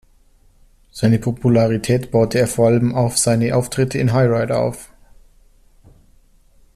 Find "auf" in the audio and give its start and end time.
2.95-3.19, 4.57-4.89